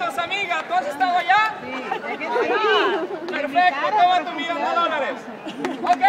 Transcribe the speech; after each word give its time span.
cientos, 0.00 0.18
amiga. 0.18 0.62
¿Tú 0.66 0.74
has 0.74 0.86
estado 0.86 1.18
allá? 1.18 1.54
Perfecto, 3.30 3.88
toma 3.90 4.24
tu 4.24 4.32
millón 4.32 4.58
de 4.58 4.74
dólares. 4.74 5.14
Ok. 5.82 6.04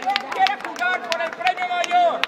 ¿quién 0.00 0.30
quiere 0.32 0.56
jugar 0.64 1.00
por 1.10 1.20
el 1.20 1.30
premio 1.30 1.68
mayor? 1.68 2.20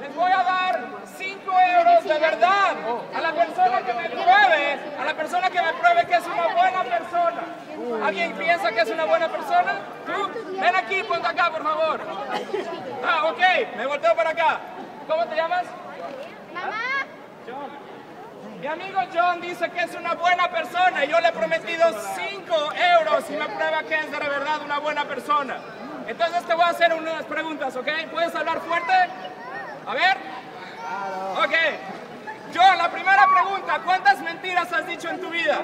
Les 0.00 0.14
voy 0.14 0.32
a 0.32 0.44
dar 0.44 0.86
5 1.16 1.60
euros 1.76 2.04
de 2.04 2.18
verdad 2.18 2.76
a 3.14 3.20
la 3.20 3.32
persona 3.32 3.82
que 3.82 3.94
me 3.94 4.10
pruebe, 4.10 4.78
a 4.98 5.04
la 5.04 5.14
persona 5.14 5.50
que 5.50 5.62
me 5.62 5.72
pruebe 5.74 6.06
que 6.06 6.14
es 6.14 6.26
una 6.26 6.54
buena 6.54 6.84
persona. 6.84 8.06
¿Alguien 8.06 8.32
piensa 8.34 8.72
que 8.72 8.80
es 8.80 8.90
una 8.90 9.04
buena 9.04 9.28
persona? 9.28 9.72
¿Tú? 10.06 10.58
Ven 10.60 10.76
aquí, 10.76 11.02
ponte 11.04 11.26
acá, 11.26 11.50
por 11.50 11.62
favor. 11.62 12.00
Ah, 13.06 13.24
ok, 13.26 13.76
me 13.76 13.86
volteo 13.86 14.14
para 14.14 14.30
acá. 14.30 14.60
¿Cómo 15.06 15.24
te 15.24 15.36
llamas? 15.36 15.64
Mi 18.60 18.66
amigo 18.66 19.00
John 19.14 19.40
dice 19.40 19.70
que 19.70 19.82
es 19.82 19.94
una 19.94 20.14
buena 20.14 20.50
persona 20.50 21.04
y 21.04 21.08
yo 21.08 21.20
le 21.20 21.28
he 21.28 21.32
prometido 21.32 21.84
5 22.16 22.72
euros 22.98 23.24
y 23.30 23.32
me 23.34 23.46
prueba 23.46 23.84
que 23.84 23.94
es 23.94 24.10
de 24.10 24.18
verdad 24.18 24.62
una 24.64 24.80
buena 24.80 25.04
persona. 25.04 25.58
Entonces 26.08 26.42
te 26.44 26.54
voy 26.54 26.64
a 26.64 26.68
hacer 26.68 26.92
unas 26.92 27.24
preguntas, 27.24 27.76
¿ok? 27.76 27.88
¿Puedes 28.10 28.34
hablar 28.34 28.60
fuerte? 28.60 28.92
A 29.86 29.94
ver. 29.94 30.16
Ok. 31.44 31.54
John, 32.52 32.78
la 32.78 32.90
primera 32.90 33.28
pregunta, 33.28 33.80
¿cuántas 33.84 34.20
mentiras 34.22 34.72
has 34.72 34.86
dicho 34.88 35.08
en 35.08 35.20
tu 35.20 35.30
vida? 35.30 35.62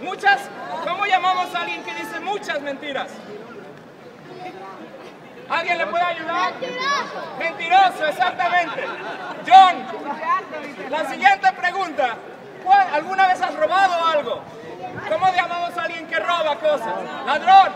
¿Muchas? 0.00 0.40
¿Cómo 0.86 1.04
llamamos 1.04 1.54
a 1.54 1.60
alguien 1.60 1.84
que 1.84 1.94
dice 1.94 2.20
muchas 2.20 2.62
mentiras? 2.62 3.08
¿Alguien 5.50 5.78
le 5.78 5.86
puede 5.86 6.04
ayudar? 6.04 6.52
Mentiroso. 6.52 7.36
Mentiroso, 7.38 8.06
exactamente. 8.06 8.84
John, 9.48 9.86
la 10.90 11.04
siguiente 11.08 11.52
pregunta. 11.52 12.14
¿Cuál- 12.64 12.88
¿Alguna 12.92 13.26
vez 13.28 13.40
has 13.40 13.54
robado 13.54 14.04
algo? 14.06 14.42
¿Cómo 15.08 15.26
llamamos 15.32 15.76
a 15.78 15.82
alguien 15.82 16.06
que 16.06 16.18
roba 16.18 16.56
cosas? 16.56 16.94
Ladrón. 17.24 17.72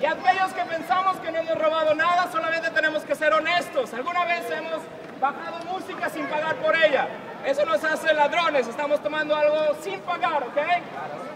Y 0.00 0.04
aquellos 0.04 0.52
que 0.52 0.62
pensamos 0.64 1.16
que 1.18 1.30
no 1.30 1.38
hemos 1.38 1.58
robado 1.58 1.94
nada, 1.94 2.28
solamente 2.30 2.70
tenemos 2.70 3.02
que 3.04 3.14
ser 3.14 3.32
honestos. 3.32 3.94
¿Alguna 3.94 4.24
vez 4.24 4.50
hemos 4.50 4.82
bajado 5.20 5.64
música 5.70 6.08
sin 6.10 6.26
pagar 6.26 6.56
por 6.56 6.74
ella? 6.76 7.06
Eso 7.44 7.64
nos 7.64 7.82
hace 7.84 8.12
ladrones. 8.12 8.66
Estamos 8.66 9.00
tomando 9.02 9.34
algo 9.36 9.74
sin 9.82 10.00
pagar, 10.00 10.42
¿ok? 10.42 10.58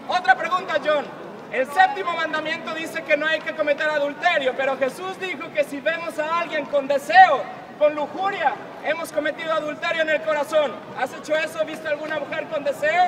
Otra 0.09 0.35
pregunta, 0.35 0.75
John. 0.85 1.05
El 1.51 1.65
séptimo 1.71 2.13
mandamiento 2.13 2.75
dice 2.75 3.01
que 3.03 3.17
no 3.17 3.25
hay 3.25 3.39
que 3.39 3.55
cometer 3.55 3.89
adulterio, 3.89 4.53
pero 4.55 4.77
Jesús 4.77 5.19
dijo 5.19 5.51
que 5.51 5.63
si 5.63 5.79
vemos 5.79 6.19
a 6.19 6.39
alguien 6.41 6.65
con 6.67 6.87
deseo, 6.87 7.43
con 7.79 7.95
lujuria, 7.95 8.53
hemos 8.83 9.11
cometido 9.11 9.53
adulterio 9.53 10.01
en 10.01 10.09
el 10.09 10.21
corazón. 10.21 10.73
¿Has 10.99 11.13
hecho 11.13 11.35
eso? 11.35 11.63
¿Viste 11.65 11.87
alguna 11.87 12.19
mujer 12.19 12.45
con 12.47 12.63
deseo? 12.63 13.05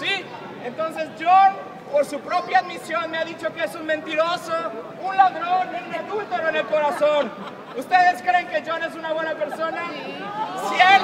Sí. 0.00 0.24
Entonces 0.64 1.10
John, 1.20 1.54
por 1.92 2.06
su 2.06 2.18
propia 2.20 2.60
admisión, 2.60 3.10
me 3.10 3.18
ha 3.18 3.24
dicho 3.24 3.52
que 3.52 3.64
es 3.64 3.74
un 3.74 3.84
mentiroso, 3.84 4.52
un 5.02 5.16
ladrón, 5.16 5.68
un 5.68 5.94
adúltero 5.94 6.48
en 6.48 6.56
el 6.56 6.66
corazón. 6.66 7.30
¿Ustedes 7.76 8.22
creen 8.22 8.48
que 8.48 8.64
John 8.66 8.82
es 8.82 8.94
una 8.94 9.12
buena 9.12 9.34
persona? 9.34 9.82
Si 10.68 10.74
él 10.74 11.02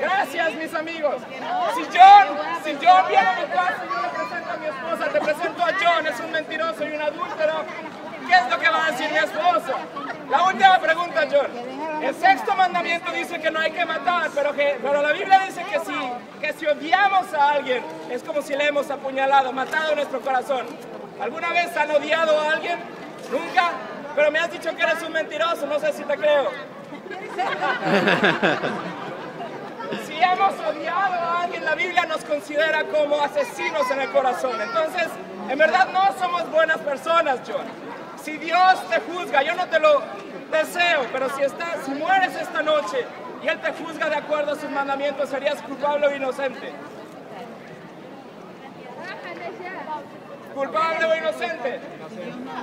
Gracias, 0.00 0.54
mis 0.54 0.74
amigos. 0.74 1.22
Si 1.76 1.82
John, 1.96 2.26
si 2.64 2.74
John 2.84 3.06
viene 3.08 3.28
a 3.28 3.40
mi 3.40 3.46
casa 3.46 3.84
y 3.84 3.88
yo 3.88 4.02
le 4.02 4.08
presento 4.08 4.50
a 4.50 4.56
mi 4.56 4.66
esposa, 4.66 5.12
te 5.12 5.20
presento 5.20 5.62
a 5.62 5.70
John, 5.80 6.06
es 6.08 6.20
un 6.20 6.32
mentiroso 6.32 6.84
y 6.84 6.92
un 6.92 7.02
adúltero, 7.02 7.64
¿qué 8.32 8.38
es 8.38 8.50
lo 8.50 8.58
que 8.58 8.68
va 8.70 8.86
a 8.86 8.90
decir 8.90 9.10
mi 9.10 9.18
esposa? 9.18 9.74
La 10.30 10.44
última 10.44 10.78
pregunta, 10.78 11.26
John. 11.30 12.02
El 12.02 12.14
sexto 12.14 12.56
mandamiento 12.56 13.12
dice 13.12 13.38
que 13.38 13.50
no 13.50 13.60
hay 13.60 13.72
que 13.72 13.84
matar, 13.84 14.30
pero, 14.34 14.54
que, 14.54 14.78
pero 14.82 15.02
la 15.02 15.12
Biblia 15.12 15.40
dice 15.46 15.62
que 15.64 15.78
si, 15.80 15.92
que 16.40 16.52
si 16.54 16.66
odiamos 16.66 17.32
a 17.34 17.50
alguien, 17.50 17.84
es 18.10 18.22
como 18.22 18.40
si 18.40 18.56
le 18.56 18.68
hemos 18.68 18.90
apuñalado, 18.90 19.52
matado 19.52 19.94
nuestro 19.94 20.20
corazón. 20.20 20.64
¿Alguna 21.20 21.50
vez 21.50 21.76
han 21.76 21.90
odiado 21.90 22.40
a 22.40 22.52
alguien? 22.52 22.78
¿Nunca? 23.30 23.70
Pero 24.14 24.30
me 24.30 24.38
has 24.38 24.50
dicho 24.50 24.74
que 24.74 24.82
eres 24.82 25.02
un 25.02 25.12
mentiroso, 25.12 25.66
no 25.66 25.78
sé 25.78 25.92
si 25.92 26.02
te 26.02 26.16
creo. 26.16 26.50
Si 30.06 30.14
hemos 30.14 30.54
odiado 30.58 31.14
a 31.14 31.42
alguien, 31.42 31.66
la 31.66 31.74
Biblia 31.74 32.06
nos 32.06 32.24
considera 32.24 32.82
como 32.84 33.20
asesinos 33.20 33.90
en 33.90 34.00
el 34.00 34.10
corazón. 34.10 34.58
Entonces, 34.58 35.08
en 35.50 35.58
verdad 35.58 35.88
no 35.92 36.18
somos 36.18 36.50
buenas 36.50 36.78
personas, 36.78 37.40
John. 37.46 37.66
Si 38.22 38.38
Dios 38.38 38.88
te 38.88 39.00
juzga, 39.00 39.42
yo 39.42 39.54
no 39.54 39.66
te 39.66 39.80
lo 39.80 40.00
deseo, 40.52 41.06
pero 41.12 41.28
si, 41.30 41.42
estás, 41.42 41.84
si 41.84 41.90
mueres 41.92 42.34
esta 42.36 42.62
noche 42.62 43.04
y 43.42 43.48
Él 43.48 43.60
te 43.60 43.72
juzga 43.72 44.08
de 44.08 44.16
acuerdo 44.16 44.52
a 44.52 44.56
sus 44.56 44.70
mandamientos, 44.70 45.28
serías 45.28 45.60
culpable 45.62 46.06
o 46.06 46.14
inocente. 46.14 46.72
¿Culpable 50.54 51.04
o 51.06 51.16
inocente? 51.16 51.80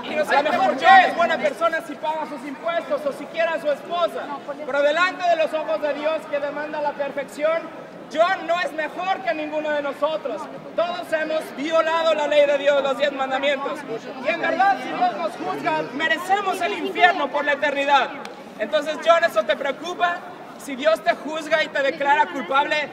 Inocente 0.05 0.35
a 0.37 0.43
lo 0.43 0.51
mejor 0.51 0.77
John 0.79 0.99
es 1.07 1.15
buena 1.15 1.37
persona 1.37 1.81
si 1.81 1.95
paga 1.95 2.25
sus 2.27 2.47
impuestos 2.47 3.05
o 3.05 3.11
si 3.11 3.25
quiere 3.25 3.49
a 3.49 3.59
su 3.59 3.69
esposa. 3.69 4.27
Pero 4.65 4.81
delante 4.81 5.27
de 5.27 5.35
los 5.35 5.53
ojos 5.53 5.81
de 5.81 5.93
Dios 5.95 6.21
que 6.29 6.39
demanda 6.39 6.81
la 6.81 6.93
perfección, 6.93 7.63
John 8.11 8.47
no 8.47 8.59
es 8.59 8.71
mejor 8.73 9.21
que 9.23 9.33
ninguno 9.33 9.69
de 9.71 9.81
nosotros. 9.81 10.41
Todos 10.75 11.13
hemos 11.13 11.55
violado 11.55 12.13
la 12.13 12.27
ley 12.27 12.45
de 12.47 12.57
Dios, 12.57 12.81
los 12.81 12.97
diez 12.97 13.11
mandamientos. 13.11 13.79
Y 14.25 14.27
en 14.27 14.41
verdad, 14.41 14.77
si 14.81 14.89
Dios 14.89 15.17
nos 15.17 15.31
juzga, 15.33 15.83
merecemos 15.93 16.59
el 16.61 16.73
infierno 16.73 17.27
por 17.29 17.45
la 17.45 17.53
eternidad. 17.53 18.09
Entonces, 18.57 18.97
John, 19.05 19.23
¿eso 19.23 19.43
te 19.43 19.55
preocupa? 19.55 20.17
Si 20.57 20.75
Dios 20.75 21.01
te 21.03 21.13
juzga 21.13 21.63
y 21.63 21.67
te 21.67 21.81
declara 21.81 22.25
culpable, 22.27 22.89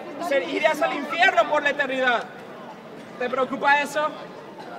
irías 0.48 0.80
al 0.82 0.92
infierno 0.94 1.48
por 1.48 1.62
la 1.62 1.70
eternidad. 1.70 2.24
¿Te 3.18 3.28
preocupa 3.28 3.80
eso? 3.80 4.08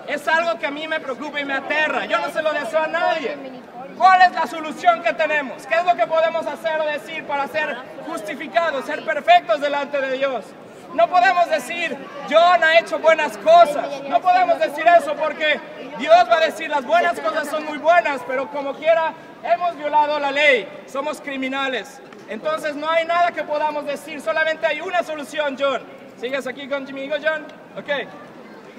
Es 0.07 0.27
algo 0.27 0.57
que 0.57 0.65
a 0.65 0.71
mí 0.71 0.87
me 0.87 0.99
preocupa 0.99 1.39
y 1.39 1.45
me 1.45 1.53
aterra. 1.53 2.05
Yo 2.05 2.19
no 2.19 2.29
se 2.31 2.41
lo 2.41 2.53
deseo 2.53 2.79
a 2.79 2.87
nadie. 2.87 3.37
¿Cuál 3.97 4.21
es 4.21 4.31
la 4.31 4.47
solución 4.47 5.01
que 5.01 5.13
tenemos? 5.13 5.65
¿Qué 5.65 5.75
es 5.75 5.83
lo 5.83 5.95
que 5.95 6.07
podemos 6.07 6.45
hacer 6.45 6.79
o 6.79 6.85
decir 6.85 7.25
para 7.25 7.47
ser 7.47 7.75
justificados, 8.07 8.85
ser 8.85 9.03
perfectos 9.03 9.59
delante 9.59 9.99
de 9.99 10.17
Dios? 10.17 10.45
No 10.93 11.07
podemos 11.09 11.49
decir, 11.49 11.97
John 12.29 12.63
ha 12.63 12.79
hecho 12.79 12.99
buenas 12.99 13.37
cosas. 13.37 14.03
No 14.07 14.21
podemos 14.21 14.59
decir 14.59 14.85
eso 14.97 15.13
porque 15.15 15.59
Dios 15.97 16.29
va 16.31 16.37
a 16.37 16.45
decir, 16.45 16.69
las 16.69 16.85
buenas 16.85 17.19
cosas 17.19 17.49
son 17.49 17.65
muy 17.65 17.77
buenas, 17.77 18.21
pero 18.25 18.49
como 18.49 18.73
quiera, 18.73 19.13
hemos 19.43 19.75
violado 19.75 20.19
la 20.19 20.31
ley, 20.31 20.67
somos 20.87 21.19
criminales. 21.19 21.99
Entonces 22.29 22.75
no 22.75 22.89
hay 22.89 23.05
nada 23.05 23.31
que 23.31 23.43
podamos 23.43 23.85
decir, 23.85 24.21
solamente 24.21 24.65
hay 24.65 24.79
una 24.79 25.03
solución, 25.03 25.57
John. 25.59 25.81
¿Sigues 26.19 26.47
aquí 26.47 26.67
conmigo, 26.67 27.15
John? 27.21 27.45
Ok. 27.77 28.26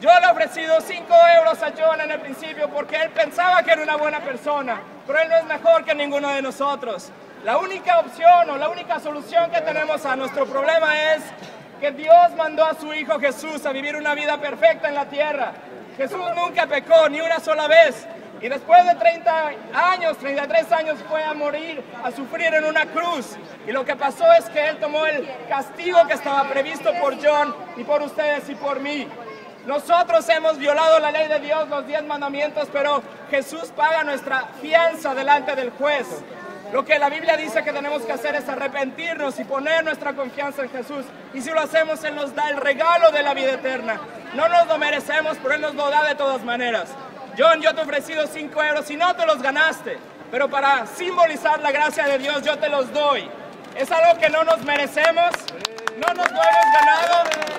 Yo 0.00 0.10
le 0.20 0.26
he 0.26 0.30
ofrecido 0.30 0.80
5 0.80 1.14
euros 1.38 1.60
a 1.60 1.72
John 1.76 2.00
en 2.00 2.12
el 2.12 2.20
principio 2.20 2.68
porque 2.68 2.94
él 2.96 3.10
pensaba 3.10 3.64
que 3.64 3.72
era 3.72 3.82
una 3.82 3.96
buena 3.96 4.20
persona, 4.20 4.80
pero 5.04 5.18
él 5.18 5.28
no 5.28 5.36
es 5.36 5.44
mejor 5.46 5.84
que 5.84 5.92
ninguno 5.92 6.28
de 6.30 6.40
nosotros. 6.40 7.10
La 7.44 7.58
única 7.58 7.98
opción 7.98 8.48
o 8.48 8.56
la 8.56 8.68
única 8.68 9.00
solución 9.00 9.50
que 9.50 9.60
tenemos 9.60 10.06
a 10.06 10.14
nuestro 10.14 10.46
problema 10.46 11.14
es 11.14 11.24
que 11.80 11.90
Dios 11.90 12.32
mandó 12.36 12.64
a 12.64 12.74
su 12.74 12.94
Hijo 12.94 13.18
Jesús 13.18 13.66
a 13.66 13.72
vivir 13.72 13.96
una 13.96 14.14
vida 14.14 14.38
perfecta 14.38 14.88
en 14.88 14.94
la 14.94 15.06
tierra. 15.06 15.52
Jesús 15.96 16.20
nunca 16.36 16.68
pecó 16.68 17.08
ni 17.08 17.20
una 17.20 17.40
sola 17.40 17.66
vez. 17.66 18.06
Y 18.40 18.48
después 18.48 18.84
de 18.86 18.94
30 18.94 19.52
años, 19.74 20.16
33 20.18 20.70
años, 20.70 20.98
fue 21.08 21.24
a 21.24 21.34
morir, 21.34 21.82
a 22.04 22.12
sufrir 22.12 22.54
en 22.54 22.64
una 22.64 22.86
cruz. 22.86 23.36
Y 23.66 23.72
lo 23.72 23.84
que 23.84 23.96
pasó 23.96 24.32
es 24.32 24.44
que 24.50 24.68
Él 24.68 24.78
tomó 24.78 25.06
el 25.06 25.28
castigo 25.48 26.06
que 26.06 26.14
estaba 26.14 26.48
previsto 26.48 26.92
por 27.00 27.16
John 27.20 27.52
y 27.76 27.82
por 27.82 28.00
ustedes 28.02 28.48
y 28.48 28.54
por 28.54 28.78
mí. 28.78 29.08
Nosotros 29.68 30.26
hemos 30.30 30.56
violado 30.56 30.98
la 30.98 31.10
ley 31.10 31.28
de 31.28 31.40
Dios, 31.40 31.68
los 31.68 31.86
diez 31.86 32.02
mandamientos, 32.02 32.70
pero 32.72 33.02
Jesús 33.30 33.70
paga 33.76 34.02
nuestra 34.02 34.48
fianza 34.62 35.14
delante 35.14 35.54
del 35.54 35.68
juez. 35.72 36.06
Lo 36.72 36.86
que 36.86 36.98
la 36.98 37.10
Biblia 37.10 37.36
dice 37.36 37.62
que 37.62 37.70
tenemos 37.70 38.00
que 38.00 38.12
hacer 38.12 38.34
es 38.34 38.48
arrepentirnos 38.48 39.38
y 39.38 39.44
poner 39.44 39.84
nuestra 39.84 40.14
confianza 40.14 40.62
en 40.62 40.70
Jesús. 40.70 41.04
Y 41.34 41.42
si 41.42 41.50
lo 41.50 41.60
hacemos, 41.60 42.02
Él 42.02 42.14
nos 42.14 42.34
da 42.34 42.48
el 42.48 42.56
regalo 42.56 43.10
de 43.10 43.22
la 43.22 43.34
vida 43.34 43.52
eterna. 43.52 44.00
No 44.34 44.48
nos 44.48 44.66
lo 44.68 44.78
merecemos, 44.78 45.36
pero 45.42 45.56
Él 45.56 45.60
nos 45.60 45.74
lo 45.74 45.90
da 45.90 46.02
de 46.04 46.14
todas 46.14 46.42
maneras. 46.42 46.88
John, 47.36 47.60
yo 47.60 47.74
te 47.74 47.82
he 47.82 47.84
ofrecido 47.84 48.26
cinco 48.26 48.62
euros 48.62 48.90
y 48.90 48.96
no 48.96 49.14
te 49.16 49.26
los 49.26 49.42
ganaste, 49.42 49.98
pero 50.30 50.48
para 50.48 50.86
simbolizar 50.86 51.60
la 51.60 51.72
gracia 51.72 52.06
de 52.06 52.16
Dios 52.16 52.42
yo 52.42 52.56
te 52.56 52.70
los 52.70 52.90
doy. 52.94 53.28
Es 53.76 53.92
algo 53.92 54.18
que 54.18 54.30
no 54.30 54.44
nos 54.44 54.64
merecemos, 54.64 55.28
no 55.98 56.14
nos 56.14 56.32
lo 56.32 56.40
hemos 56.40 56.72
ganado, 56.72 57.57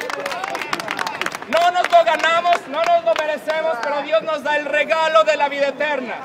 no 1.50 1.72
nos 1.72 1.92
lo 1.92 2.04
ganamos, 2.04 2.68
no 2.68 2.84
nos 2.84 3.04
lo 3.04 3.14
merecemos, 3.16 3.78
pero 3.82 4.02
Dios 4.04 4.22
nos 4.24 4.44
da 4.44 4.58
el 4.58 4.66
regalo 4.66 5.24
de 5.24 5.38
la 5.38 5.50
vida 5.50 5.70
eterna. 5.70 6.16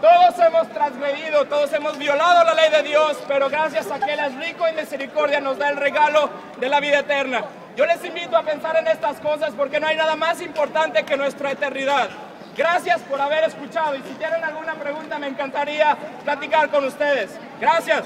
Todos 0.00 0.38
hemos 0.38 0.68
transgredido, 0.68 1.44
todos 1.44 1.72
hemos 1.74 1.98
violado 1.98 2.42
la 2.44 2.54
ley 2.54 2.70
de 2.70 2.82
Dios, 2.84 3.18
pero 3.28 3.50
gracias 3.50 3.90
a 3.90 3.98
que 3.98 4.14
Él 4.14 4.20
es 4.20 4.34
rico 4.36 4.66
en 4.66 4.76
misericordia 4.76 5.40
nos 5.40 5.58
da 5.58 5.68
el 5.68 5.76
regalo 5.76 6.30
de 6.58 6.68
la 6.68 6.80
vida 6.80 7.00
eterna. 7.00 7.44
Yo 7.76 7.84
les 7.84 8.02
invito 8.04 8.36
a 8.36 8.42
pensar 8.42 8.76
en 8.76 8.86
estas 8.88 9.20
cosas 9.20 9.52
porque 9.56 9.78
no 9.78 9.86
hay 9.86 9.96
nada 9.96 10.16
más 10.16 10.40
importante 10.40 11.04
que 11.04 11.16
nuestra 11.16 11.50
eternidad. 11.50 12.08
Gracias 12.56 13.00
por 13.02 13.20
haber 13.20 13.44
escuchado 13.44 13.94
y 13.94 14.02
si 14.02 14.14
tienen 14.14 14.42
alguna 14.42 14.74
pregunta 14.74 15.18
me 15.18 15.28
encantaría 15.28 15.96
platicar 16.24 16.70
con 16.70 16.84
ustedes. 16.84 17.30
Gracias. 17.60 18.04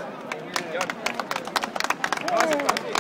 Gracias. 2.29 2.94